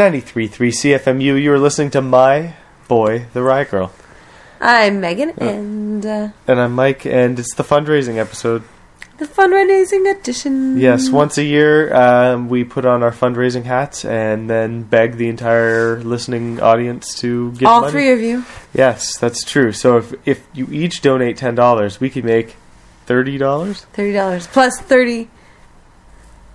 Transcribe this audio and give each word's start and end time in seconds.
93.3 0.00 0.48
CFMU. 0.48 1.42
You 1.42 1.52
are 1.52 1.58
listening 1.58 1.90
to 1.90 2.00
My 2.00 2.54
Boy, 2.88 3.26
the 3.34 3.42
Riot 3.42 3.70
Girl. 3.70 3.92
I'm 4.58 4.98
Megan, 4.98 5.28
and 5.36 6.06
uh, 6.06 6.28
And 6.48 6.58
I'm 6.58 6.74
Mike, 6.74 7.04
and 7.04 7.38
it's 7.38 7.54
the 7.54 7.64
fundraising 7.64 8.16
episode. 8.16 8.62
the 9.18 9.26
fundraising 9.26 10.10
edition. 10.10 10.78
Yes, 10.78 11.10
once 11.10 11.36
a 11.36 11.44
year 11.44 11.94
um, 11.94 12.48
we 12.48 12.64
put 12.64 12.86
on 12.86 13.02
our 13.02 13.10
fundraising 13.10 13.64
hats 13.64 14.06
and 14.06 14.48
then 14.48 14.84
beg 14.84 15.18
the 15.18 15.28
entire 15.28 16.00
listening 16.02 16.62
audience 16.62 17.14
to 17.16 17.52
give 17.52 17.68
all 17.68 17.82
money. 17.82 17.92
three 17.92 18.10
of 18.12 18.20
you. 18.20 18.46
Yes, 18.72 19.18
that's 19.18 19.44
true. 19.44 19.70
So 19.70 19.98
if 19.98 20.14
if 20.26 20.46
you 20.54 20.66
each 20.70 21.02
donate 21.02 21.36
ten 21.36 21.54
dollars, 21.54 22.00
we 22.00 22.08
could 22.08 22.24
make 22.24 22.56
thirty 23.04 23.36
dollars. 23.36 23.82
Thirty 23.92 24.14
dollars 24.14 24.46
plus 24.46 24.80
thirty, 24.80 25.28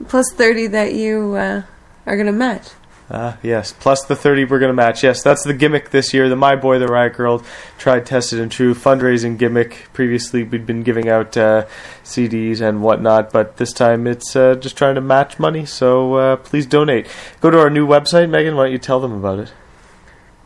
plus 0.08 0.34
thirty 0.34 0.66
that 0.66 0.96
you 0.96 1.36
uh, 1.36 1.62
are 2.08 2.18
gonna 2.18 2.32
match. 2.32 2.70
Ah, 3.08 3.38
yes. 3.44 3.72
Plus 3.72 4.04
the 4.04 4.16
30 4.16 4.46
we're 4.46 4.58
going 4.58 4.72
to 4.72 4.74
match. 4.74 5.04
Yes, 5.04 5.22
that's 5.22 5.44
the 5.44 5.54
gimmick 5.54 5.92
this 5.92 6.12
year. 6.12 6.28
The 6.28 6.36
My 6.36 6.56
Boy, 6.56 6.80
the 6.80 6.88
Riot 6.88 7.14
Girl 7.14 7.44
tried, 7.78 8.04
tested, 8.08 8.40
and 8.40 8.52
true 8.52 8.74
fundraising 8.74 9.38
gimmick. 9.38 9.90
Previously, 9.94 10.42
we'd 10.44 10.66
been 10.66 10.82
giving 10.82 11.08
out 11.08 11.38
uh, 11.38 11.68
CDs 12.04 12.62
and 12.62 12.82
whatnot, 12.82 13.32
but 13.32 13.58
this 13.58 13.72
time 13.74 14.08
it's 14.08 14.36
uh, 14.36 14.56
just 14.56 14.76
trying 14.76 14.96
to 14.96 15.02
match 15.02 15.38
money. 15.38 15.68
So 15.68 16.16
uh, 16.16 16.36
please 16.38 16.66
donate. 16.66 17.06
Go 17.42 17.52
to 17.52 17.60
our 17.60 17.70
new 17.70 17.86
website, 17.88 18.28
Megan. 18.30 18.56
Why 18.56 18.64
don't 18.64 18.72
you 18.72 18.80
tell 18.80 19.00
them 19.00 19.12
about 19.14 19.38
it? 19.38 19.54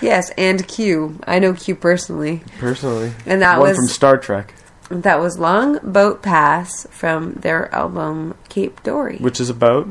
yes, 0.01 0.31
and 0.37 0.67
Q. 0.67 1.19
I 1.25 1.39
know 1.39 1.53
Q 1.53 1.75
personally, 1.75 2.41
personally, 2.59 3.11
and 3.25 3.41
that 3.41 3.59
one 3.59 3.69
was 3.69 3.77
from 3.77 3.87
Star 3.87 4.17
Trek, 4.17 4.53
that 4.89 5.19
was 5.19 5.37
Long 5.39 5.79
Boat 5.83 6.21
Pass 6.21 6.85
from 6.91 7.33
their 7.33 7.73
album 7.73 8.35
Cape 8.49 8.81
Dory. 8.83 9.17
which 9.19 9.39
is 9.39 9.49
about 9.49 9.87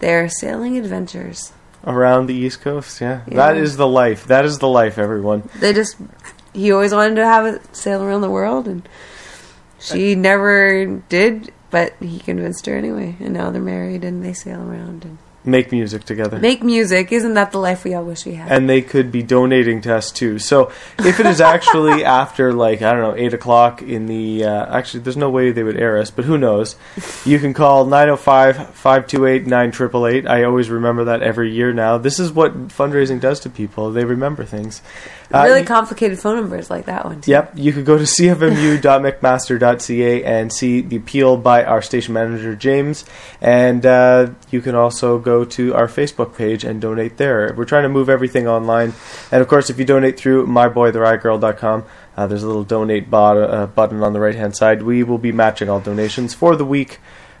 Their 0.00 0.28
sailing 0.28 0.78
adventures. 0.78 1.52
around 1.86 2.26
the 2.26 2.34
East 2.34 2.60
Coast. 2.60 3.00
Yeah, 3.00 3.20
Yeah. 3.28 3.36
that 3.36 3.56
is 3.56 3.76
the 3.76 3.86
life. 3.88 4.26
That 4.26 4.44
is 4.44 4.58
the 4.58 4.68
life, 4.68 4.98
everyone. 4.98 5.48
they 5.60 5.72
just 5.72 5.96
he 6.54 6.72
always 6.72 6.92
wanted 6.92 7.14
to 7.16 7.24
have 7.24 7.44
a 7.46 7.60
sail 7.74 8.02
around 8.02 8.20
the 8.22 8.30
world 8.30 8.66
and 8.66 8.88
she 9.78 10.14
never 10.16 10.86
did 11.08 11.52
but 11.70 11.94
he 12.00 12.18
convinced 12.20 12.66
her 12.66 12.74
anyway 12.76 13.16
and 13.20 13.32
now 13.34 13.50
they're 13.50 13.60
married 13.62 14.04
and 14.04 14.24
they 14.24 14.32
sail 14.32 14.60
around 14.60 15.04
and 15.04 15.18
Make 15.44 15.70
music 15.72 16.04
together. 16.04 16.38
make 16.38 16.62
music 16.62 17.10
isn't 17.12 17.32
that 17.34 17.52
the 17.52 17.58
life 17.58 17.84
we 17.84 17.94
all 17.94 18.04
wish 18.04 18.26
we 18.26 18.34
had 18.34 18.52
and 18.52 18.68
they 18.68 18.82
could 18.82 19.10
be 19.10 19.22
donating 19.22 19.80
to 19.82 19.94
us 19.94 20.10
too. 20.12 20.38
So 20.38 20.70
if 20.98 21.20
it 21.20 21.26
is 21.26 21.40
actually 21.40 22.04
after 22.20 22.52
like 22.52 22.82
I 22.82 22.92
don't 22.92 23.00
know 23.00 23.14
eight 23.16 23.32
o'clock 23.32 23.80
in 23.80 24.04
the 24.06 24.44
uh, 24.44 24.76
actually 24.76 25.00
there's 25.04 25.16
no 25.16 25.30
way 25.30 25.50
they 25.52 25.62
would 25.62 25.78
air 25.78 25.96
us, 25.96 26.10
but 26.10 26.26
who 26.26 26.36
knows? 26.36 26.76
You 27.24 27.38
can 27.38 27.54
call 27.54 27.86
905-528-9888. 27.86 30.28
I 30.28 30.42
always 30.44 30.70
remember 30.70 31.04
that 31.04 31.22
every 31.22 31.50
year 31.52 31.72
now. 31.72 31.98
This 31.98 32.18
is 32.18 32.32
what 32.32 32.68
fundraising 32.68 33.20
does 33.20 33.40
to 33.40 33.50
people. 33.50 33.92
They 33.92 34.04
remember 34.04 34.44
things. 34.44 34.82
Uh, 35.32 35.44
really 35.44 35.60
you- 35.60 35.66
complicated 35.66 36.18
phone 36.18 36.36
numbers 36.36 36.70
like 36.70 36.86
that 36.86 37.04
one 37.04 37.20
too. 37.20 37.30
Yep, 37.30 37.52
you 37.56 37.72
could 37.72 37.84
go 37.84 37.98
to 37.98 38.04
cfmu.mcmaster.ca 39.08 40.24
and 40.24 40.52
see 40.52 40.80
the 40.80 40.96
appeal 40.96 41.36
by 41.36 41.64
our 41.64 41.82
station 41.82 42.14
manager 42.14 42.54
James, 42.54 43.04
and 43.40 43.84
uh, 43.84 44.30
you 44.50 44.60
can 44.60 44.74
also 44.74 45.18
go 45.18 45.44
to 45.44 45.74
our 45.74 45.86
Facebook 45.86 46.36
page 46.36 46.64
and 46.64 46.80
donate 46.80 47.16
there. 47.18 47.52
We're 47.56 47.64
trying 47.64 47.82
to 47.84 47.88
move 47.88 48.08
everything 48.08 48.48
online, 48.48 48.94
and 49.30 49.42
of 49.42 49.48
course, 49.48 49.70
if 49.70 49.78
you 49.78 49.84
donate 49.84 50.18
through 50.18 50.46
myboytheriotgirl.com, 50.46 51.84
uh, 52.16 52.26
there's 52.26 52.42
a 52.42 52.46
little 52.46 52.64
donate 52.64 53.10
bot- 53.10 53.36
uh, 53.36 53.66
button 53.66 54.02
on 54.02 54.12
the 54.12 54.20
right 54.20 54.34
hand 54.34 54.56
side. 54.56 54.82
We 54.82 55.02
will 55.02 55.18
be 55.18 55.32
matching 55.32 55.68
all 55.68 55.80
donations 55.80 56.34
for 56.34 56.56
the 56.56 56.64
week 56.64 56.98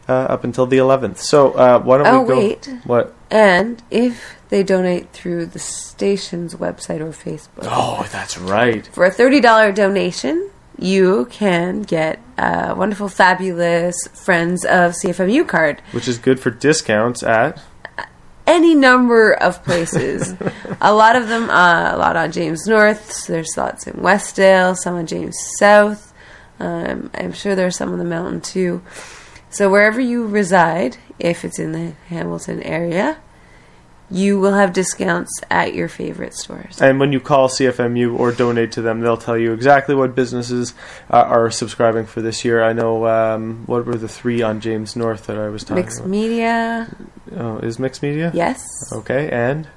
uh, 0.08 0.12
up 0.12 0.44
until 0.44 0.66
the 0.66 0.78
11th. 0.78 1.18
So 1.18 1.52
uh, 1.52 1.80
why 1.80 1.98
don't 1.98 2.06
Oh, 2.06 2.22
we 2.22 2.28
go? 2.28 2.38
wait. 2.38 2.70
What? 2.84 3.14
and 3.30 3.82
if 3.90 4.36
they 4.48 4.62
donate 4.62 5.12
through 5.12 5.44
the 5.46 5.58
station's 5.58 6.54
website 6.54 7.00
or 7.00 7.10
facebook 7.12 7.64
Oh, 7.64 8.08
that's 8.10 8.38
right. 8.38 8.86
for 8.86 9.04
a 9.04 9.10
$30 9.10 9.74
donation 9.74 10.50
you 10.78 11.26
can 11.30 11.82
get 11.82 12.18
a 12.38 12.74
wonderful 12.74 13.08
fabulous 13.10 13.96
friends 14.14 14.64
of 14.64 14.92
cfmu 14.92 15.46
card 15.46 15.82
Which 15.92 16.08
is 16.08 16.16
good 16.16 16.40
for 16.40 16.50
discounts 16.50 17.22
at. 17.22 17.60
any 18.46 18.74
number 18.74 19.34
of 19.34 19.62
places. 19.64 20.34
a 20.80 20.94
lot 20.94 21.14
of 21.16 21.28
them, 21.28 21.50
uh, 21.50 21.94
a 21.94 21.98
lot 21.98 22.16
on 22.16 22.32
James 22.32 22.66
North. 22.66 23.12
So 23.12 23.34
there's 23.34 23.54
lots 23.58 23.86
in 23.86 23.92
Westdale, 24.00 24.74
some 24.74 24.94
on 24.94 25.06
James 25.06 25.36
South. 25.58 26.14
Um, 26.58 27.10
I'm 27.12 27.32
sure 27.34 27.54
there's 27.54 27.76
some 27.76 27.92
on 27.92 27.98
the 27.98 28.06
mountain 28.06 28.40
too. 28.40 28.80
So 29.50 29.70
wherever 29.70 30.00
you 30.00 30.26
reside, 30.26 30.98
if 31.18 31.44
it's 31.44 31.58
in 31.58 31.72
the 31.72 31.92
Hamilton 32.08 32.62
area, 32.62 33.18
you 34.10 34.38
will 34.40 34.54
have 34.54 34.72
discounts 34.72 35.30
at 35.50 35.74
your 35.74 35.88
favorite 35.88 36.32
stores. 36.34 36.80
And 36.80 36.98
when 36.98 37.12
you 37.12 37.20
call 37.20 37.48
CFMU 37.48 38.18
or 38.18 38.32
donate 38.32 38.72
to 38.72 38.82
them, 38.82 39.00
they'll 39.00 39.16
tell 39.18 39.36
you 39.36 39.52
exactly 39.52 39.94
what 39.94 40.14
businesses 40.14 40.72
uh, 41.10 41.16
are 41.16 41.50
subscribing 41.50 42.06
for 42.06 42.22
this 42.22 42.42
year. 42.44 42.62
I 42.62 42.72
know 42.72 43.06
um, 43.06 43.64
what 43.66 43.84
were 43.84 43.96
the 43.96 44.08
three 44.08 44.40
on 44.40 44.60
James 44.60 44.96
North 44.96 45.26
that 45.26 45.36
I 45.38 45.48
was 45.48 45.62
talking 45.62 45.82
Mixed 45.84 45.98
about. 46.00 46.08
media, 46.10 46.96
Oh, 47.36 47.58
is 47.58 47.78
Mixed 47.78 48.02
Media? 48.02 48.30
yes, 48.34 48.62
Okay, 48.92 49.28
and 49.30 49.68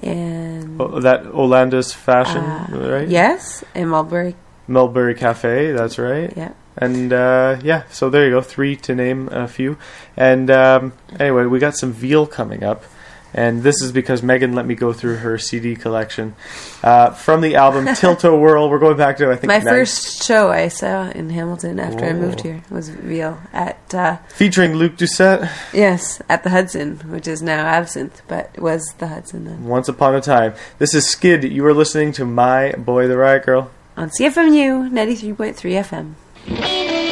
and 0.00 0.80
oh, 0.80 1.00
that 1.00 1.24
Olanda's 1.24 1.92
Fashion, 1.92 2.44
uh, 2.44 2.68
right? 2.90 3.08
yes, 3.08 3.64
and 3.74 3.90
Mulberry, 3.90 4.36
Melbury 4.68 5.16
Cafe, 5.16 5.72
that's 5.72 5.98
right. 5.98 6.32
yeah. 6.36 6.52
And 6.78 7.12
uh, 7.12 7.58
yeah, 7.62 7.84
so 7.90 8.10
there 8.10 8.26
you 8.26 8.32
go, 8.32 8.42
three 8.42 8.76
to 8.76 8.94
name 8.94 9.28
a 9.28 9.48
few. 9.48 9.78
And 10.16 10.50
um, 10.50 10.92
anyway, 11.18 11.44
we 11.46 11.58
got 11.58 11.76
some 11.76 11.92
veal 11.92 12.26
coming 12.26 12.62
up. 12.62 12.84
And 13.34 13.62
this 13.62 13.82
is 13.82 13.92
because 13.92 14.22
Megan 14.22 14.54
let 14.54 14.64
me 14.64 14.74
go 14.74 14.94
through 14.94 15.16
her 15.16 15.36
CD 15.36 15.74
collection 15.76 16.34
uh, 16.82 17.10
from 17.10 17.42
the 17.42 17.56
album 17.56 17.86
Tilt-O 17.94 18.38
Whirl. 18.38 18.70
We're 18.70 18.78
going 18.78 18.96
back 18.96 19.18
to 19.18 19.30
I 19.30 19.36
think 19.36 19.48
My 19.48 19.60
first 19.60 20.22
show 20.24 20.48
I 20.50 20.68
saw 20.68 21.10
in 21.10 21.28
Hamilton 21.28 21.78
after 21.78 22.06
I 22.06 22.14
moved 22.14 22.40
here 22.40 22.62
was 22.70 22.88
Veal 22.88 23.38
at 23.52 23.94
uh, 23.94 24.16
featuring 24.28 24.74
Luke 24.76 24.96
Doucet. 24.96 25.50
yes 25.74 26.22
at 26.30 26.44
the 26.44 26.50
Hudson, 26.50 26.96
which 27.10 27.28
is 27.28 27.42
now 27.42 27.66
Absinthe, 27.66 28.22
but 28.26 28.58
was 28.58 28.94
the 28.98 29.08
Hudson 29.08 29.44
then. 29.44 29.64
Once 29.66 29.88
upon 29.88 30.14
a 30.14 30.22
time, 30.22 30.54
this 30.78 30.94
is 30.94 31.06
Skid. 31.06 31.44
You 31.44 31.66
are 31.66 31.74
listening 31.74 32.12
to 32.12 32.24
My 32.24 32.72
Boy 32.72 33.06
the 33.06 33.18
Riot 33.18 33.44
Girl. 33.44 33.70
on 33.98 34.08
CFMU 34.08 34.88
93.3 34.90 35.54
FM. 35.54 36.14
Well, 36.14 36.14
somebody 36.14 36.25
called 36.48 36.60
me 36.60 37.05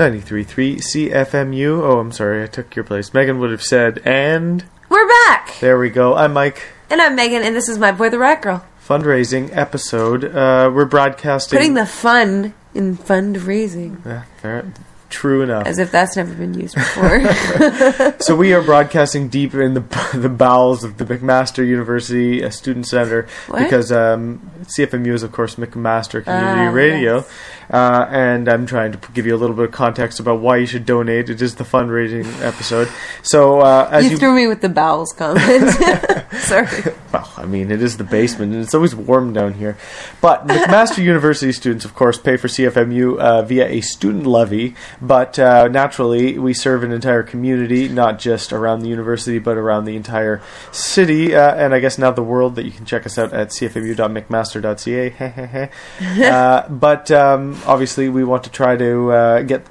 93.3 0.00 0.78
CFMU. 0.78 1.82
Oh, 1.82 1.98
I'm 1.98 2.10
sorry, 2.10 2.42
I 2.42 2.46
took 2.46 2.74
your 2.74 2.86
place. 2.86 3.12
Megan 3.12 3.38
would 3.38 3.50
have 3.50 3.62
said, 3.62 4.00
and 4.06 4.64
We're 4.88 5.06
back! 5.26 5.58
there 5.60 5.78
we 5.78 5.90
go. 5.90 6.14
I'm 6.14 6.32
Mike. 6.32 6.62
And 6.88 7.02
I'm 7.02 7.14
Megan, 7.14 7.42
and 7.42 7.54
this 7.54 7.68
is 7.68 7.78
my 7.78 7.92
boy, 7.92 8.08
the 8.08 8.18
Riot 8.18 8.40
Girl. 8.40 8.64
Fundraising 8.82 9.54
episode. 9.54 10.24
Uh, 10.24 10.70
we're 10.74 10.86
broadcasting. 10.86 11.58
Putting 11.58 11.74
the 11.74 11.84
fun 11.84 12.54
in 12.74 12.96
fundraising. 12.96 14.02
Yeah, 14.06 14.22
fair- 14.40 14.72
true 15.10 15.42
enough. 15.42 15.66
As 15.66 15.78
if 15.78 15.90
that's 15.90 16.16
never 16.16 16.32
been 16.32 16.54
used 16.54 16.74
before. 16.74 17.20
so 18.20 18.34
we 18.36 18.52
are 18.54 18.62
broadcasting 18.62 19.28
deep 19.28 19.54
in 19.54 19.74
the 19.74 19.80
the 20.14 20.28
bowels 20.28 20.84
of 20.84 20.96
the 20.98 21.04
McMaster 21.04 21.66
University 21.66 22.48
Student 22.50 22.86
Center 22.86 23.26
What? 23.48 23.58
because 23.62 23.92
um, 23.92 24.40
CFMU 24.62 25.12
is 25.12 25.22
of 25.22 25.32
course 25.32 25.56
McMaster 25.56 26.24
Community 26.24 26.60
Ah, 26.68 26.70
Radio, 26.72 27.16
yes. 27.16 27.30
uh, 27.70 28.06
and 28.10 28.48
I'm 28.48 28.66
trying 28.66 28.92
to 28.92 28.98
give 29.12 29.26
you 29.26 29.34
a 29.34 29.38
little 29.38 29.54
bit 29.56 29.66
of 29.66 29.72
context 29.72 30.20
about 30.20 30.40
why 30.40 30.56
you 30.58 30.66
should 30.66 30.86
donate. 30.86 31.28
It 31.28 31.42
is 31.42 31.56
the 31.56 31.64
fundraising 31.64 32.24
episode. 32.42 32.88
So 33.22 33.60
uh, 33.60 33.88
as 33.90 34.04
you 34.04 34.12
you, 34.12 34.16
threw 34.18 34.34
me 34.34 34.46
with 34.46 34.60
the 34.62 34.68
bowels 34.68 35.12
comment. 35.12 35.70
Sorry. 36.40 36.66
well, 37.12 37.30
I 37.36 37.44
mean, 37.46 37.70
it 37.70 37.82
is 37.82 37.96
the 37.96 38.04
basement, 38.04 38.52
and 38.54 38.62
it's 38.62 38.74
always 38.74 38.94
warm 38.94 39.32
down 39.32 39.54
here. 39.54 39.76
But 40.20 40.46
McMaster 40.46 41.02
University 41.02 41.52
students, 41.52 41.84
of 41.84 41.94
course, 41.94 42.18
pay 42.18 42.36
for 42.36 42.48
CFMU 42.48 43.18
uh, 43.18 43.42
via 43.42 43.66
a 43.66 43.80
student 43.80 44.26
levy. 44.26 44.74
But 45.02 45.38
uh, 45.38 45.68
naturally, 45.68 46.38
we 46.38 46.52
serve 46.52 46.82
an 46.82 46.92
entire 46.92 47.22
community, 47.22 47.88
not 47.88 48.18
just 48.18 48.52
around 48.52 48.80
the 48.80 48.88
university, 48.88 49.38
but 49.38 49.56
around 49.56 49.86
the 49.86 49.96
entire 49.96 50.42
city, 50.72 51.34
uh, 51.34 51.54
and 51.54 51.74
I 51.74 51.80
guess 51.80 51.96
now 51.96 52.10
the 52.10 52.22
world. 52.22 52.56
That 52.56 52.64
you 52.64 52.70
can 52.70 52.84
check 52.84 53.06
us 53.06 53.16
out 53.16 53.32
at 53.32 53.48
cfmu.mcmaster.ca. 53.48 55.70
uh, 56.30 56.68
but 56.68 57.10
um, 57.10 57.58
obviously, 57.66 58.10
we 58.10 58.24
want 58.24 58.44
to 58.44 58.50
try 58.50 58.76
to 58.76 59.12
uh, 59.12 59.42
get. 59.42 59.66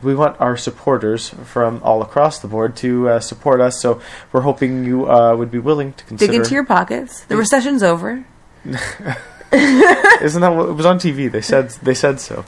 we 0.02 0.14
want 0.14 0.40
our 0.40 0.56
supporters 0.56 1.28
from 1.28 1.82
all 1.82 2.00
across 2.00 2.38
the 2.38 2.48
board 2.48 2.74
to 2.76 3.10
uh, 3.10 3.20
support 3.20 3.60
us. 3.60 3.80
So 3.80 4.00
we're 4.32 4.42
hoping 4.42 4.84
you 4.84 5.10
uh, 5.10 5.36
would 5.36 5.50
be 5.50 5.58
willing 5.58 5.92
to 5.92 6.04
consider. 6.04 6.32
Dig 6.32 6.40
into 6.40 6.54
your 6.54 6.64
pockets. 6.64 7.24
The 7.24 7.36
recession's 7.36 7.82
over. 7.82 8.24
Isn't 8.64 10.40
that 10.40 10.54
what 10.54 10.68
it 10.68 10.72
was 10.72 10.86
on 10.86 10.98
TV? 10.98 11.30
They 11.30 11.42
said 11.42 11.70
they 11.82 11.94
said 11.94 12.20
so. 12.20 12.44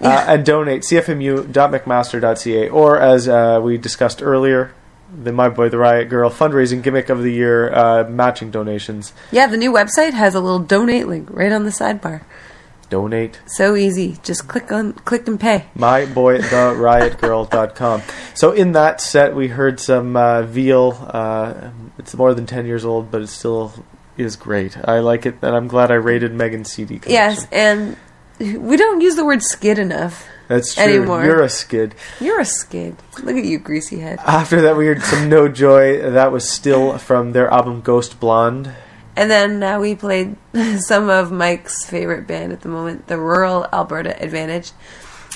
Uh, 0.00 0.24
and 0.28 0.44
donate 0.44 0.82
cfmu.mcmaster.ca 0.82 2.68
or 2.68 2.98
as 2.98 3.28
uh, 3.28 3.60
we 3.62 3.78
discussed 3.78 4.20
earlier, 4.22 4.72
the 5.22 5.32
My 5.32 5.48
Boy 5.48 5.68
the 5.68 5.78
Riot 5.78 6.08
Girl 6.08 6.30
fundraising 6.30 6.82
gimmick 6.82 7.08
of 7.08 7.22
the 7.22 7.30
year 7.32 7.72
uh, 7.72 8.04
matching 8.08 8.50
donations. 8.50 9.12
Yeah, 9.30 9.46
the 9.46 9.56
new 9.56 9.72
website 9.72 10.12
has 10.12 10.34
a 10.34 10.40
little 10.40 10.58
donate 10.58 11.06
link 11.06 11.28
right 11.30 11.52
on 11.52 11.64
the 11.64 11.70
sidebar. 11.70 12.22
Donate 12.90 13.40
So 13.46 13.76
easy. 13.76 14.18
Just 14.22 14.46
click 14.46 14.70
on 14.70 14.92
click 14.92 15.26
and 15.26 15.40
pay. 15.40 15.64
myboytheriotgirl.com. 15.76 18.02
So 18.34 18.52
in 18.52 18.72
that 18.72 19.00
set, 19.00 19.34
we 19.34 19.48
heard 19.48 19.80
some 19.80 20.16
uh, 20.16 20.42
Veal. 20.42 20.96
Uh, 21.10 21.70
it's 21.98 22.14
more 22.14 22.34
than 22.34 22.46
ten 22.46 22.66
years 22.66 22.84
old, 22.84 23.10
but 23.10 23.22
it 23.22 23.28
still 23.28 23.72
is 24.16 24.36
great. 24.36 24.76
I 24.86 25.00
like 25.00 25.26
it, 25.26 25.36
and 25.42 25.56
I'm 25.56 25.66
glad 25.66 25.90
I 25.90 25.94
rated 25.94 26.32
Megan's 26.34 26.70
CD. 26.72 26.98
Collection. 26.98 27.12
Yes, 27.12 27.46
and 27.50 27.96
we 28.38 28.76
don't 28.76 29.00
use 29.00 29.16
the 29.16 29.24
word 29.24 29.42
skid 29.42 29.78
enough. 29.78 30.26
that's 30.48 30.74
true. 30.74 30.84
anymore. 30.84 31.24
You're 31.24 31.42
a 31.42 31.48
skid. 31.48 31.94
You're 32.20 32.40
a 32.40 32.44
skid. 32.44 32.96
Look 33.22 33.36
at 33.36 33.44
you, 33.44 33.58
greasy 33.58 34.00
head. 34.00 34.18
After 34.26 34.60
that, 34.62 34.76
we 34.76 34.86
heard 34.86 35.02
some 35.02 35.28
No 35.28 35.48
Joy. 35.48 36.10
That 36.10 36.32
was 36.32 36.48
still 36.48 36.98
from 36.98 37.32
their 37.32 37.48
album 37.50 37.80
Ghost 37.80 38.18
Blonde. 38.20 38.72
And 39.16 39.30
then 39.30 39.62
uh, 39.62 39.78
we 39.78 39.94
played 39.94 40.36
some 40.78 41.08
of 41.08 41.30
Mike's 41.30 41.84
favorite 41.84 42.26
band 42.26 42.52
at 42.52 42.62
the 42.62 42.68
moment, 42.68 43.06
the 43.06 43.18
Rural 43.18 43.66
Alberta 43.72 44.20
Advantage. 44.22 44.72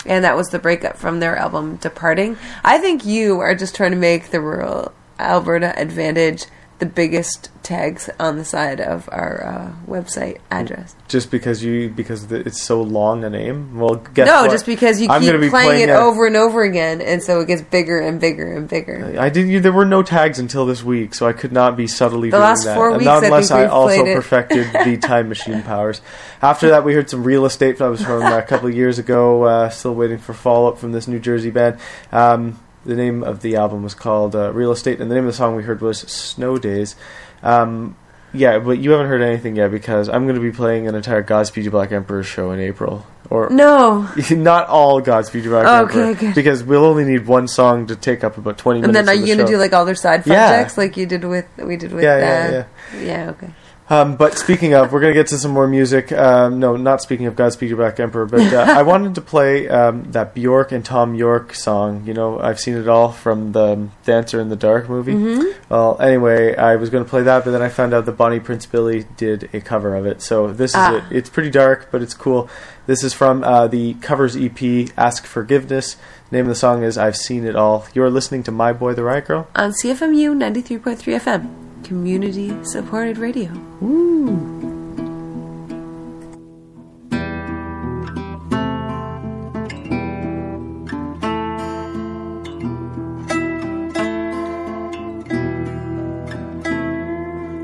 And 0.07 0.24
that 0.24 0.36
was 0.36 0.49
the 0.49 0.59
breakup 0.59 0.96
from 0.96 1.20
their 1.20 1.36
album 1.36 1.76
Departing. 1.76 2.36
I 2.64 2.78
think 2.78 3.05
you 3.05 3.40
are 3.40 3.55
just 3.55 3.74
trying 3.74 3.90
to 3.92 3.96
make 3.96 4.30
the 4.30 4.40
Rural 4.40 4.92
Alberta 5.18 5.78
Advantage 5.80 6.46
the 6.79 6.87
biggest 6.87 7.51
tags 7.64 8.09
on 8.20 8.37
the 8.37 8.45
side 8.45 8.81
of 8.81 9.09
our 9.11 9.45
uh, 9.45 9.91
website 9.91 10.39
address. 10.51 10.95
Just 11.09 11.31
because 11.31 11.62
you 11.62 11.89
because 11.91 12.31
it's 12.31 12.62
so 12.62 12.81
long 12.83 13.24
a 13.24 13.31
name. 13.31 13.79
Well, 13.79 13.97
guess 13.97 14.26
no, 14.26 14.43
what? 14.43 14.51
just 14.53 14.64
because 14.64 15.01
you 15.01 15.09
I'm 15.09 15.20
keep 15.22 15.41
be 15.41 15.51
playing, 15.51 15.89
it 15.89 15.91
a- 15.93 15.99
over 15.99 16.26
and 16.26 16.37
over 16.37 16.62
again, 16.62 17.01
and 17.01 17.22
so 17.22 17.41
it 17.41 17.47
gets 17.49 17.62
bigger 17.62 17.99
and 17.99 18.20
bigger 18.20 18.57
and 18.57 18.68
bigger. 18.68 19.16
I 19.18 19.29
did. 19.29 19.62
There 19.62 19.72
were 19.72 19.85
no 19.85 20.03
tags 20.03 20.39
until 20.39 20.66
this 20.66 20.83
week, 20.85 21.14
so 21.14 21.26
I 21.26 21.33
could 21.33 21.53
not 21.53 21.76
be 21.76 21.87
subtly 21.89 22.31
The 22.31 22.37
doing 22.37 22.43
last 22.49 22.64
that. 22.64 22.76
four 22.76 22.89
And 22.91 22.99
weeks, 22.99 23.07
not 23.07 23.22
I 23.24 23.26
unless 23.26 23.51
I 23.51 23.62
we've 23.62 23.70
also 23.70 24.05
perfected 24.14 24.66
the 24.85 24.97
time 24.99 25.29
machine 25.29 25.62
powers. 25.62 26.01
After 26.41 26.68
that, 26.70 26.85
we 26.85 26.95
heard 26.95 27.11
some 27.11 27.24
real 27.24 27.45
estate. 27.45 27.79
That 27.79 27.89
was 27.89 28.03
from 28.05 28.22
a 28.22 28.43
couple 28.43 28.68
of 28.68 28.74
years 28.76 28.99
ago. 28.99 29.43
Uh, 29.43 29.68
still 29.70 29.95
waiting 29.95 30.18
for 30.18 30.33
follow 30.33 30.68
up 30.68 30.79
from 30.79 30.93
this 30.93 31.09
New 31.09 31.18
Jersey 31.18 31.51
band. 31.51 31.79
Um, 32.12 32.59
the 32.89 32.97
name 32.97 33.22
of 33.22 33.43
the 33.43 33.55
album 33.57 33.82
was 33.82 33.95
called 33.95 34.34
uh, 34.34 34.51
Real 34.53 34.72
Estate, 34.72 35.01
and 35.01 35.11
the 35.11 35.14
name 35.14 35.24
of 35.24 35.30
the 35.32 35.36
song 35.36 35.55
we 35.55 35.62
heard 35.62 35.80
was 35.80 36.01
Snow 36.01 36.57
Days. 36.59 36.97
Um, 37.43 37.97
yeah, 38.32 38.59
but 38.59 38.78
you 38.78 38.91
haven't 38.93 39.07
heard 39.09 39.22
anything 39.22 39.57
yet 39.57 39.70
because 39.70 40.09
I'm 40.09 40.24
going 40.24 40.34
to 40.36 40.41
be 40.43 40.51
playing 40.51 40.86
an 40.89 40.95
entire 40.95 41.22
Godspeed 41.22 41.64
You 41.64 41.70
Black 41.70 41.93
Emperor 41.93 42.22
show 42.22 42.51
in 42.51 42.61
April. 42.61 43.07
Or 43.30 43.49
No. 43.51 44.09
not 44.30 44.68
all 44.68 45.01
Godspeed 45.01 45.45
You 45.45 45.51
Black 45.51 45.66
Oh, 45.66 45.82
Emperor, 45.82 46.03
okay, 46.11 46.20
good. 46.26 46.34
because 46.34 46.62
we'll 46.64 46.84
only 46.84 47.05
need 47.05 47.26
one 47.26 47.47
song 47.49 47.86
to 47.89 47.97
take 47.97 48.24
up 48.24 48.36
about 48.39 48.57
20 48.59 48.78
And 48.80 48.86
minutes. 48.93 49.07
then 49.07 49.16
are 49.16 49.18
you 49.18 49.34
the 49.34 49.43
gonna 49.43 49.49
do 49.49 49.59
like 49.59 49.72
all 49.74 49.84
their 49.84 49.95
side 49.95 50.26
Yeah. 50.26 50.49
projects 50.49 50.76
like 50.78 50.97
you 50.97 51.05
did 51.07 51.24
with 51.24 51.47
we 51.59 51.76
did 51.76 51.93
with 51.93 52.05
Yeah, 52.05 52.14
uh, 52.14 52.18
yeah, 52.18 53.03
yeah 53.03 53.30
okay 53.30 53.51
Um, 53.91 54.16
but 54.16 54.36
speaking 54.36 54.74
of, 54.74 54.93
we're 54.93 55.01
going 55.01 55.14
to 55.14 55.18
get 55.18 55.28
to 55.28 55.39
some 55.39 55.51
more 55.53 55.66
music. 55.66 56.12
Um, 56.12 56.59
no, 56.61 56.76
not 56.76 57.01
speaking 57.01 57.24
of 57.26 57.36
Godspeed 57.36 57.70
You 57.70 57.76
Black 57.76 57.99
Emperor, 57.99 58.26
but 58.26 58.53
uh, 58.53 58.66
I 58.68 58.82
wanted 58.93 59.14
to 59.14 59.20
play 59.22 59.66
um, 59.68 60.12
that 60.12 60.34
Bjork 60.34 60.72
and 60.72 60.84
Thom 60.84 61.14
Yorke 61.14 61.55
song. 61.55 62.05
You 62.07 62.12
know, 62.12 62.39
I've 62.39 62.61
seen 62.61 62.76
it 62.76 62.86
all 62.86 63.12
from 63.12 63.53
the 63.53 63.89
Dancer 64.05 64.41
in 64.41 64.51
the 64.51 64.57
Dark 64.57 64.91
movie. 64.91 65.14
Mm-hmm. 65.14 65.72
Well, 65.72 65.99
anyway, 66.01 66.55
I 66.55 66.76
was 66.76 66.91
going 66.91 67.03
to 67.03 67.09
play 67.09 67.22
that, 67.22 67.45
but 67.45 67.53
then 67.53 67.62
I 67.62 67.70
found 67.70 67.95
out 67.95 68.05
that 68.05 68.12
Bonnie 68.12 68.41
Prince 68.41 68.66
Billy 68.66 69.07
did 69.16 69.49
a 69.55 69.61
cover 69.61 69.97
of 69.97 70.05
it. 70.05 70.20
So 70.20 70.53
this 70.53 70.72
is 70.72 70.76
Ah. 70.76 70.97
it. 70.97 71.05
It's 71.11 71.30
pretty 71.30 71.51
dark, 71.51 71.89
but 71.91 72.03
it's 72.03 72.14
cool. 72.14 72.51
This 72.86 73.03
is 73.03 73.14
from 73.14 73.43
uh, 73.45 73.68
the 73.68 73.95
covers 73.95 74.36
EP, 74.36 74.91
Ask 74.99 75.24
Forgiveness. 75.24 75.97
name 76.30 76.45
of 76.45 76.49
the 76.49 76.55
song 76.55 76.82
is 76.82 76.99
I've 76.99 77.16
Seen 77.16 77.45
It 77.47 77.57
All. 77.57 77.86
You're 77.95 78.11
listening 78.11 78.43
to 78.45 78.53
My 78.53 78.72
Boy 78.74 78.93
the 78.93 79.03
Riot 79.05 79.26
Girl. 79.26 79.49
on 79.55 79.72
CFMU 79.72 80.36
ninety 80.36 80.61
three 80.61 80.78
point 80.78 80.99
three 80.99 81.14
FM 81.14 81.68
community 81.89 82.53
supported 82.64 83.16
radio. 83.16 83.49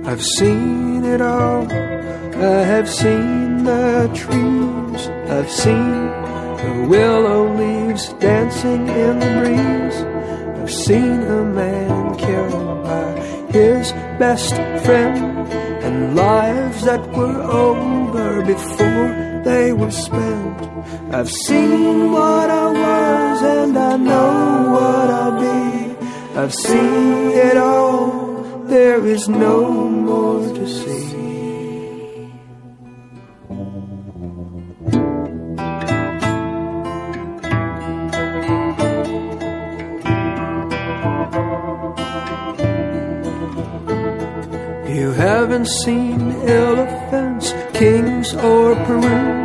I've 0.07 0.25
seen 0.25 1.05
it 1.05 1.21
all. 1.21 1.71
I 1.71 2.65
have 2.73 2.89
seen 2.89 3.65
the 3.65 4.11
trees. 4.15 5.09
I've 5.29 5.51
seen 5.51 6.07
the 6.63 6.87
willow 6.89 7.55
leaves 7.59 8.15
dancing 8.15 8.89
in 8.89 9.19
the 9.19 9.31
breeze. 9.39 9.99
I've 10.63 10.73
seen 10.73 11.21
a 11.21 11.45
man 11.45 12.17
killed 12.17 12.85
by 12.85 13.21
his 13.53 13.93
best 14.19 14.55
friend 14.85 15.49
and 15.85 16.15
lives 16.15 16.85
that 16.85 17.07
were 17.13 17.43
over 17.43 18.45
before 18.45 19.43
they 19.45 19.73
were 19.73 19.91
spent. 19.91 20.61
I've 21.13 21.31
seen 21.31 22.13
what 22.13 22.51
I 22.51 22.67
was 22.71 23.43
and 23.43 23.77
I 23.77 23.97
know 23.97 24.71
what 24.75 25.11
I'll 25.11 25.41
be. 25.41 25.97
I've 26.39 26.55
seen 26.55 27.31
it 27.31 27.57
all. 27.57 28.63
There 28.65 29.05
is 29.05 29.29
no 29.29 29.89
more 29.89 30.41
to 30.55 30.67
see. 30.67 31.24
Seen 45.67 46.21
elephants, 46.49 47.53
kings, 47.73 48.35
or 48.35 48.75
Peru. 48.87 49.45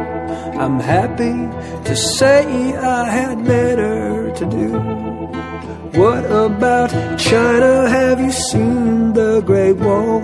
I'm 0.59 0.79
happy 0.79 1.37
to 1.87 1.95
say 1.95 2.75
I 2.75 3.09
had 3.09 3.45
better 3.45 4.31
to 4.35 4.45
do. 4.45 4.69
What 5.99 6.25
about 6.25 6.91
China? 7.17 7.89
Have 7.89 8.19
you 8.19 8.31
seen 8.31 9.13
the 9.13 9.41
Great 9.41 9.77
Wall? 9.77 10.21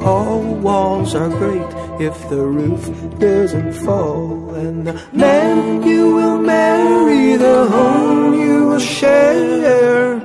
All 0.00 0.42
walls 0.56 1.14
are 1.14 1.30
great 1.30 1.70
if 2.00 2.28
the 2.28 2.44
roof 2.44 2.84
doesn't 3.18 3.72
fall. 3.72 4.54
And 4.54 4.86
the 4.86 5.00
man 5.12 5.82
you 5.82 6.14
will 6.14 6.38
marry, 6.38 7.36
the 7.36 7.66
home 7.66 8.34
you 8.34 8.68
will 8.68 8.78
share. 8.78 10.20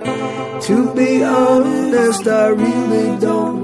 To 0.69 0.93
be 0.93 1.23
honest, 1.23 2.27
I 2.27 2.47
really 2.49 3.19
don't 3.19 3.58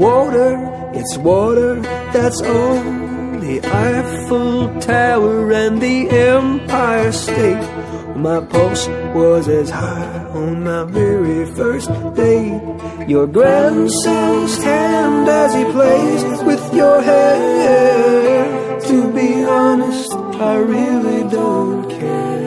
water, 0.00 0.56
it's 0.94 1.18
water 1.18 1.74
that's 2.14 2.40
all. 2.42 2.80
the 3.40 3.60
Eiffel 3.64 4.80
Tower 4.80 5.52
and 5.52 5.80
the 5.80 6.08
Empire 6.10 7.12
State. 7.12 7.66
My 8.16 8.40
pulse 8.40 8.86
was 9.14 9.48
as 9.48 9.70
high 9.70 10.18
on 10.40 10.64
my 10.64 10.84
very 10.84 11.46
first 11.58 11.90
date. 12.14 12.60
Your 13.08 13.26
grandson's 13.26 14.62
hand 14.62 15.28
as 15.28 15.54
he 15.54 15.64
plays 15.76 16.22
with 16.44 16.64
your 16.74 17.00
hair. 17.02 18.80
To 18.88 19.12
be 19.12 19.44
honest, 19.44 20.12
I 20.50 20.56
really 20.56 21.22
don't 21.30 21.90
care. 21.90 22.39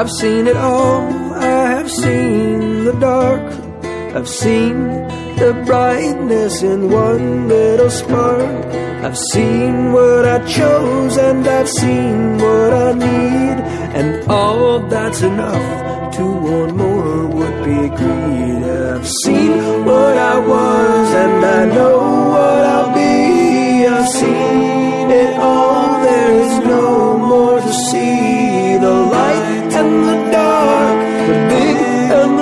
I've 0.00 0.10
seen 0.10 0.46
it 0.46 0.56
all, 0.56 1.02
I 1.34 1.72
have 1.76 1.90
seen 1.90 2.84
the 2.86 2.94
dark, 2.94 3.42
I've 4.16 4.26
seen 4.26 4.88
the 5.36 5.52
brightness 5.66 6.62
in 6.62 6.90
one 6.90 7.48
little 7.48 7.90
spark. 7.90 8.64
I've 9.04 9.18
seen 9.18 9.92
what 9.92 10.24
I 10.24 10.38
chose 10.46 11.18
and 11.18 11.46
I've 11.46 11.68
seen 11.68 12.38
what 12.38 12.72
I 12.72 12.92
need, 12.94 13.56
and 13.98 14.30
all 14.30 14.80
that's 14.88 15.20
enough 15.20 16.14
to 16.16 16.24
want 16.24 16.76
more 16.76 17.26
would 17.26 17.58
be 17.62 17.80
greed. 18.00 18.64
I've 18.94 19.06
seen 19.24 19.84
what 19.84 20.16
I 20.16 20.38
was 20.38 21.08
and 21.24 21.44
I 21.44 21.66
know 21.76 21.98
what 22.34 22.62
I'll 22.74 22.94
be. 22.94 23.86
I've 23.86 24.08
seen 24.08 25.10
it 25.10 25.38
all, 25.38 25.79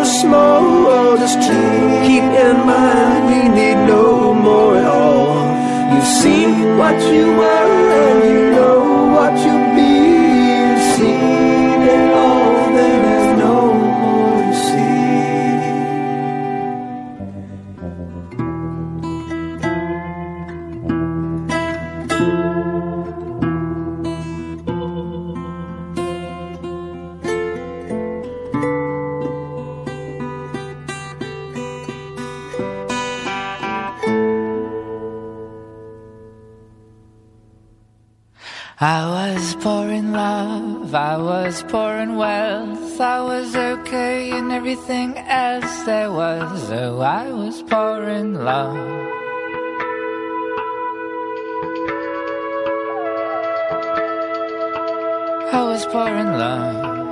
small, 0.09 1.17
just 1.19 1.39
keep 2.07 2.23
in 2.47 2.57
mind 2.67 3.27
we 3.27 3.49
need 3.49 3.79
no 3.87 4.33
more 4.35 4.77
at 4.77 4.87
all. 4.87 5.37
You've 5.93 6.13
seen 6.23 6.79
what 6.79 6.99
you 7.13 7.27
were 7.37 7.58
I 38.81 39.05
was 39.09 39.57
poor 39.57 39.89
in 39.89 40.13
love, 40.13 40.95
I 40.95 41.17
was 41.17 41.65
poor 41.65 41.97
in 41.97 42.15
wealth, 42.15 43.01
I 43.01 43.21
was 43.21 43.57
okay 43.57 44.31
in 44.31 44.53
everything 44.53 45.19
else 45.19 45.83
there 45.83 46.13
was. 46.13 46.71
Oh, 46.71 47.01
I 47.01 47.33
was 47.33 47.61
poor 47.63 48.05
in 48.05 48.35
love. 48.35 48.77
I 55.53 55.65
was 55.65 55.85
poor 55.87 56.17
in 56.17 56.39
love. 56.39 57.08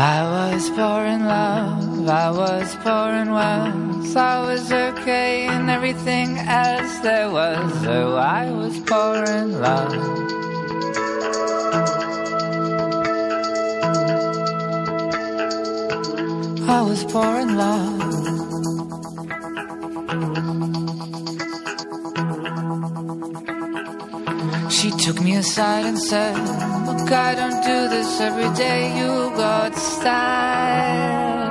I 0.00 0.22
was 0.22 0.70
poor 0.70 1.04
in 1.04 1.26
love, 1.26 2.08
I 2.08 2.30
was 2.30 2.74
poor 2.76 3.10
in 3.20 3.32
wealth, 3.32 4.16
I 4.16 4.40
was 4.46 4.72
okay 4.72 5.46
in 5.46 5.68
everything 5.68 6.38
else 6.38 7.00
there 7.00 7.30
was. 7.30 7.86
Oh, 7.86 8.16
I 8.16 8.50
was 8.50 8.80
poor 8.80 9.22
in 9.24 9.60
love. 9.60 9.92
I 16.66 16.80
was 16.80 17.04
poor 17.04 17.36
in 17.36 17.58
love. 17.58 17.89
Took 25.12 25.24
me 25.24 25.34
aside 25.36 25.86
and 25.86 25.98
said, 25.98 26.36
Look, 26.86 27.10
I 27.10 27.34
don't 27.34 27.60
do 27.70 27.78
this 27.94 28.20
every 28.20 28.50
day, 28.54 28.80
you 28.98 29.10
got 29.36 29.74
style. 29.74 31.50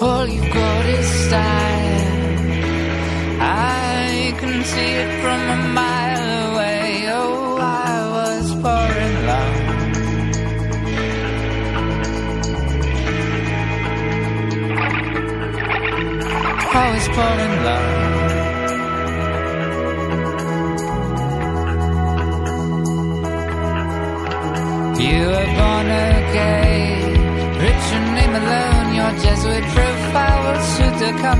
All 0.00 0.26
you've 0.26 0.52
got 0.52 0.86
is 0.86 1.06
style. 1.26 2.08
I 3.40 4.34
can 4.40 4.64
see 4.64 4.90
it 5.02 5.10
from 5.22 5.40
a 5.50 5.56
mile 5.74 5.77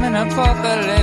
coming 0.09 0.32
apocalypse. 0.32 0.97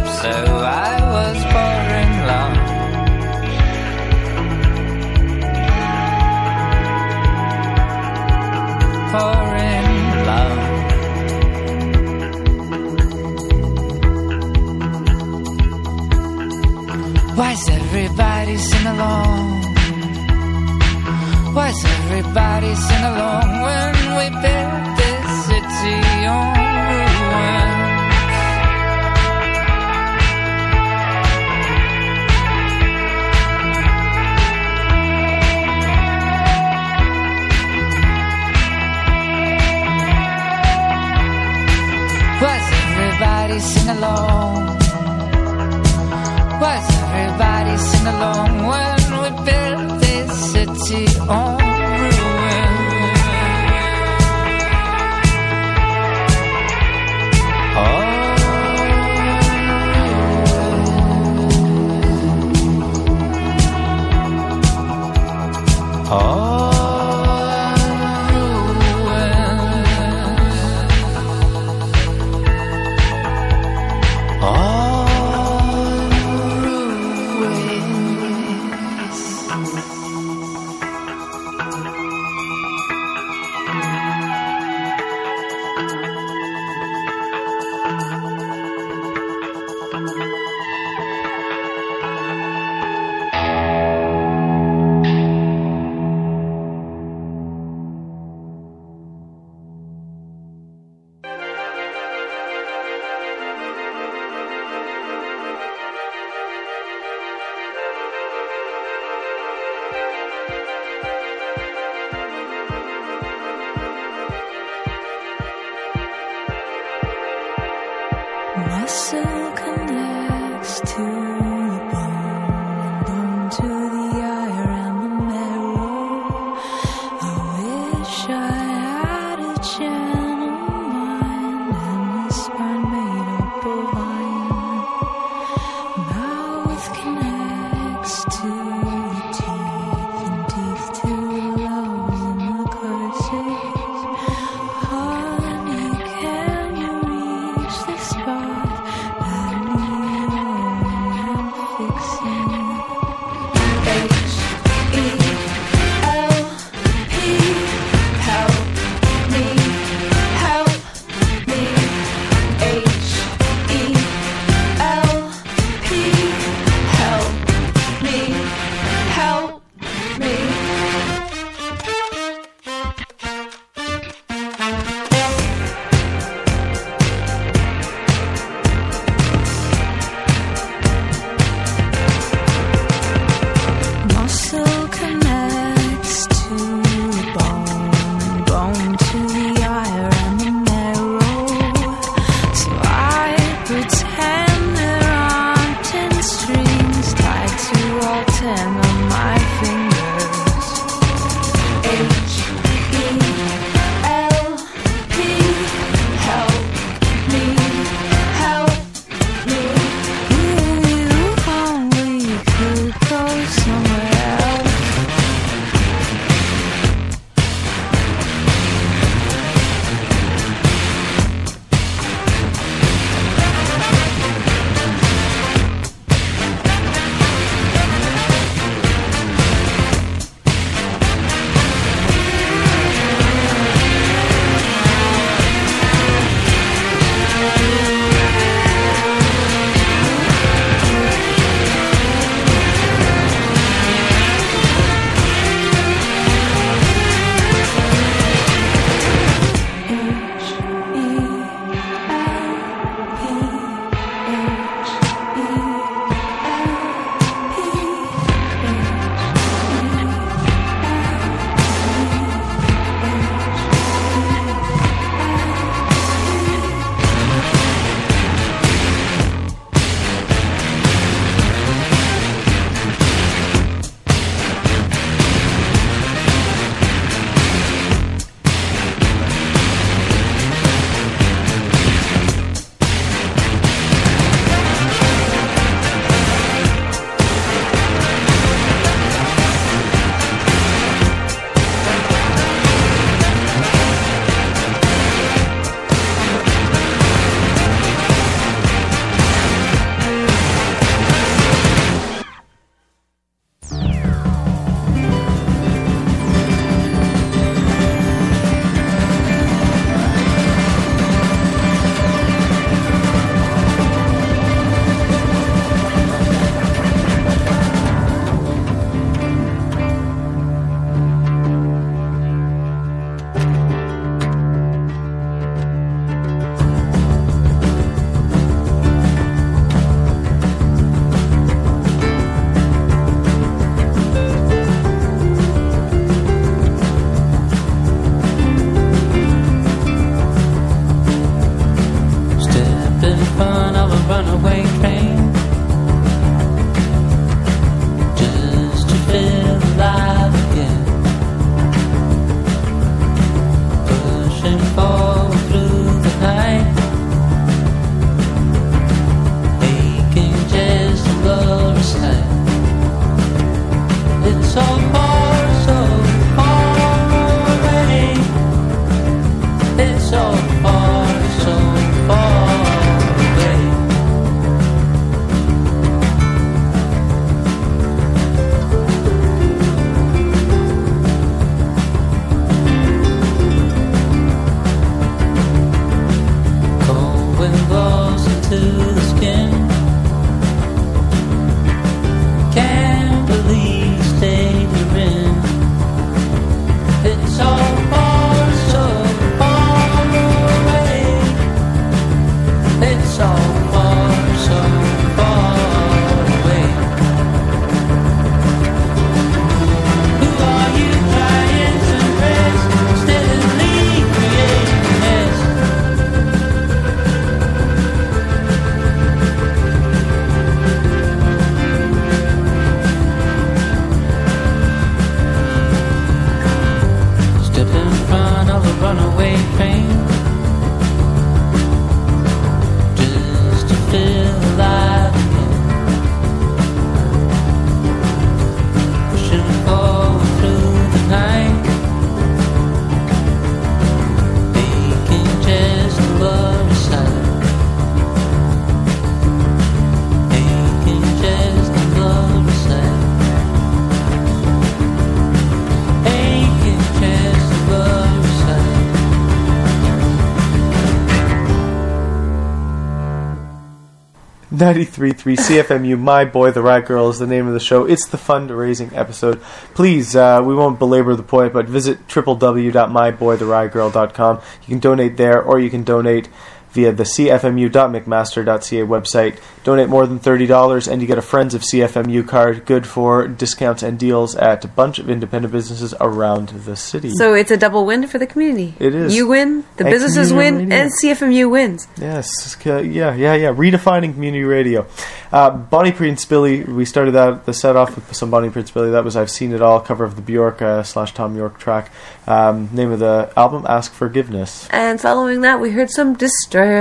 93.3 464.56 465.36
CFMU, 465.36 466.00
My 466.00 466.24
Boy 466.24 466.52
the 466.52 466.62
Riot 466.62 466.86
Girl 466.86 467.10
is 467.10 467.20
the 467.20 467.28
name 467.28 467.46
of 467.46 467.54
the 467.54 467.60
show. 467.60 467.84
It's 467.84 468.08
the 468.08 468.18
fundraising 468.18 468.96
episode. 468.96 469.42
Please, 469.74 470.16
uh, 470.16 470.42
we 470.46 470.56
won't 470.56 470.80
belabor 470.80 471.14
the 471.16 471.24
point, 471.24 471.52
but 471.52 471.68
visit 471.68 472.08
www.myboytheriotgirl.com. 472.08 474.42
You 474.62 474.68
can 474.68 474.80
donate 474.80 475.18
there, 475.18 475.42
or 475.42 475.60
you 475.60 475.70
can 475.70 475.84
donate 475.84 476.30
via 476.76 476.92
the 476.92 477.04
cfmu.mcmaster.ca 477.04 478.82
website. 478.82 479.40
Donate 479.64 479.90
more 479.90 480.06
than 480.06 480.20
$30 480.20 480.92
and 480.92 481.02
you 481.02 481.08
get 481.08 481.18
a 481.18 481.22
Friends 481.24 481.56
of 481.56 481.62
CFMU 481.64 482.28
card, 482.28 482.66
good 482.66 482.86
for 482.86 483.28
discounts 483.28 483.82
and 483.82 483.98
deals 483.98 484.36
at 484.36 484.64
a 484.64 484.68
bunch 484.68 485.00
of 485.00 485.10
independent 485.10 485.52
businesses 485.52 485.94
around 486.00 486.50
the 486.50 486.76
city. 486.76 487.10
So 487.16 487.34
it's 487.34 487.50
a 487.50 487.58
double 487.58 487.86
win 487.86 488.06
for 488.08 488.20
the 488.20 488.28
community. 488.28 488.76
It 488.80 488.94
is. 488.94 489.16
You 489.16 489.28
win, 489.28 489.64
the 489.78 489.86
And 489.86 489.92
businesses 489.92 490.32
win, 490.32 490.58
radio. 490.60 490.76
and 490.76 490.92
CFMU 491.02 491.50
wins. 491.50 491.88
Yes, 492.00 492.56
yeah, 492.64 492.80
yeah, 492.82 493.14
yeah. 493.16 493.54
Redefining 493.54 494.14
community 494.14 494.44
radio. 494.44 494.86
Uh, 495.32 495.50
Bonnie 495.50 495.92
Prince 495.92 496.24
Billy. 496.26 496.64
We 496.64 496.86
started 496.86 497.12
that 497.12 497.46
the 497.46 497.54
set 497.54 497.76
off 497.76 497.96
with 497.96 498.16
some 498.16 498.30
Bonnie 498.30 498.50
Prince 498.52 498.70
Billy. 498.72 498.92
That 498.92 499.04
was 499.04 499.16
"I've 499.18 499.32
Seen 499.32 499.52
It 499.54 499.62
All" 499.62 499.80
cover 499.80 500.04
of 500.06 500.16
the 500.16 500.22
Bjork 500.22 500.62
uh, 500.62 500.84
slash 500.84 501.14
Thom 501.14 501.36
Yorke 501.36 501.58
track. 501.58 501.92
Um, 502.28 502.70
name 502.72 502.92
of 502.92 503.00
the 503.00 503.32
album: 503.36 503.66
"Ask 503.68 503.92
Forgiveness." 503.94 504.68
And 504.72 505.02
following 505.02 505.42
that, 505.42 505.60
we 505.60 505.72
heard 505.72 505.90
some 505.90 506.14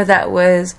That 0.05 0.31
was 0.31 0.75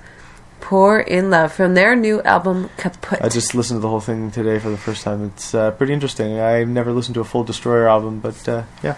Poor 0.61 0.99
in 0.99 1.29
Love 1.29 1.53
from 1.53 1.75
their 1.75 1.95
new 1.95 2.21
album 2.23 2.69
Kaputt. 2.77 3.21
I 3.21 3.29
just 3.29 3.53
listened 3.53 3.77
to 3.77 3.81
the 3.81 3.89
whole 3.89 3.99
thing 3.99 4.31
today 4.31 4.57
for 4.57 4.69
the 4.69 4.77
first 4.77 5.03
time. 5.03 5.25
It's 5.25 5.53
uh, 5.53 5.71
pretty 5.71 5.93
interesting. 5.93 6.39
I've 6.39 6.67
never 6.69 6.91
listened 6.91 7.13
to 7.15 7.21
a 7.21 7.23
full 7.25 7.43
Destroyer 7.43 7.87
album, 7.87 8.19
but 8.19 8.47
uh, 8.49 8.63
yeah. 8.81 8.95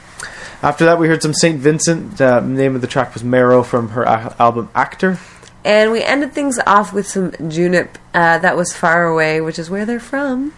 After 0.62 0.86
that, 0.86 0.98
we 0.98 1.08
heard 1.08 1.22
some 1.22 1.34
Saint 1.34 1.60
Vincent. 1.60 2.22
Uh, 2.22 2.40
name 2.40 2.76
of 2.76 2.82
the 2.82 2.88
track 2.88 3.14
was 3.14 3.24
"Marrow" 3.24 3.64
from 3.64 3.90
her 3.90 4.04
a- 4.04 4.36
album 4.40 4.70
"Actor." 4.74 5.20
and 5.66 5.92
we 5.92 6.02
ended 6.02 6.32
things 6.32 6.58
off 6.66 6.94
with 6.94 7.06
some 7.06 7.32
Junip 7.32 7.90
uh, 8.14 8.38
that 8.38 8.56
was 8.56 8.72
Far 8.72 9.06
Away, 9.06 9.42
which 9.42 9.60
is 9.60 9.70
where 9.70 9.86
they're 9.86 10.00
from. 10.00 10.54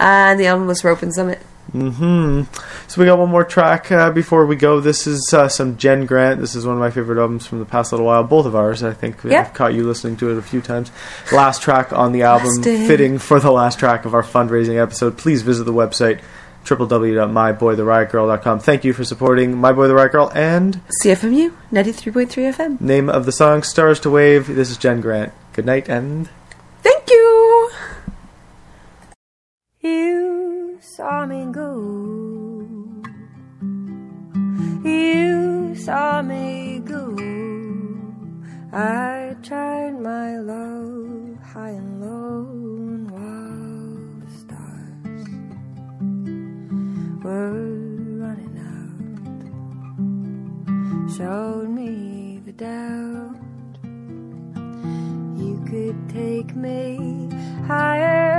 Uh, 0.00 0.32
and 0.32 0.40
the 0.40 0.46
album 0.46 0.66
was 0.66 0.82
Rope 0.82 1.02
and 1.02 1.14
Summit. 1.14 1.40
Hmm 1.72 2.42
So 2.88 3.00
we 3.00 3.06
got 3.06 3.18
one 3.18 3.30
more 3.30 3.44
track 3.44 3.90
uh, 3.90 4.10
before 4.10 4.46
we 4.46 4.54
go. 4.56 4.80
This 4.80 5.06
is 5.06 5.32
uh, 5.32 5.48
some 5.48 5.76
Jen 5.76 6.06
Grant. 6.06 6.40
This 6.40 6.54
is 6.54 6.64
one 6.66 6.74
of 6.76 6.80
my 6.80 6.90
favorite 6.90 7.18
albums 7.20 7.46
from 7.46 7.58
the 7.58 7.64
past 7.64 7.92
little 7.92 8.06
while. 8.06 8.22
Both 8.22 8.46
of 8.46 8.54
ours, 8.54 8.82
I 8.82 8.92
think. 8.92 9.22
Yeah. 9.24 9.40
I've 9.40 9.54
caught 9.54 9.74
you 9.74 9.84
listening 9.86 10.16
to 10.18 10.30
it 10.30 10.38
a 10.38 10.42
few 10.42 10.60
times. 10.60 10.90
Last 11.32 11.62
track 11.62 11.92
on 11.92 12.12
the 12.12 12.22
album, 12.22 12.62
fitting 12.62 13.18
for 13.18 13.40
the 13.40 13.50
last 13.50 13.78
track 13.78 14.04
of 14.04 14.14
our 14.14 14.22
fundraising 14.22 14.80
episode. 14.80 15.18
Please 15.18 15.42
visit 15.42 15.64
the 15.64 15.72
website 15.72 16.20
www.myboytheriotgirl.com. 16.64 18.58
Thank 18.60 18.84
you 18.84 18.92
for 18.94 19.04
supporting 19.04 19.56
My 19.56 19.72
Boy 19.72 19.86
the 19.86 19.94
Riot 19.94 20.12
Girl 20.12 20.30
and 20.34 20.80
CFMU 21.02 21.52
93.3 21.70 22.28
FM. 22.54 22.80
name 22.80 23.10
of 23.10 23.26
the 23.26 23.32
song 23.32 23.62
Stars 23.62 24.00
to 24.00 24.08
Wave. 24.10 24.46
This 24.46 24.70
is 24.70 24.78
Jen 24.78 25.00
Grant. 25.02 25.32
Good 25.52 25.66
night 25.66 25.88
and 25.90 26.30
Thank 26.82 27.10
you! 27.10 27.70
You 29.80 30.53
saw 30.84 31.24
me 31.24 31.46
go. 31.50 32.60
You 34.84 35.74
saw 35.74 36.20
me 36.20 36.80
go. 36.84 37.16
I 38.70 39.34
tried 39.42 39.98
my 39.98 40.36
love 40.36 41.38
high 41.42 41.70
and 41.70 42.00
low, 42.02 42.44
and 43.16 44.22
the 44.22 44.30
stars 44.40 45.28
were 47.24 47.78
running 48.20 48.56
out, 48.70 49.06
showed 51.16 51.70
me 51.70 52.42
the 52.44 52.52
doubt 52.52 53.36
you 55.40 55.54
could 55.66 55.98
take 56.10 56.54
me 56.54 57.30
higher 57.66 58.33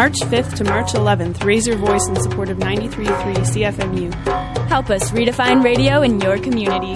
March 0.00 0.20
5th 0.20 0.54
to 0.54 0.64
March 0.64 0.92
11th, 0.94 1.44
raise 1.44 1.66
your 1.66 1.76
voice 1.76 2.08
in 2.08 2.16
support 2.16 2.48
of 2.48 2.56
93.3 2.56 3.34
CFMU. 3.52 4.66
Help 4.68 4.88
us 4.88 5.10
redefine 5.10 5.62
radio 5.62 6.00
in 6.00 6.18
your 6.22 6.38
community. 6.38 6.94